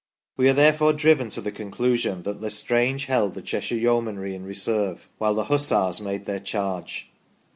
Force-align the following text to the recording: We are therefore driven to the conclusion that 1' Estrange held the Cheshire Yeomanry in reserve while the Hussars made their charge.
We 0.35 0.49
are 0.49 0.53
therefore 0.53 0.93
driven 0.93 1.29
to 1.29 1.41
the 1.41 1.51
conclusion 1.51 2.23
that 2.23 2.37
1' 2.37 2.45
Estrange 2.45 3.05
held 3.05 3.35
the 3.35 3.41
Cheshire 3.43 3.75
Yeomanry 3.77 4.33
in 4.33 4.43
reserve 4.43 5.07
while 5.19 5.35
the 5.35 5.43
Hussars 5.43 6.01
made 6.01 6.25
their 6.25 6.39
charge. 6.39 7.11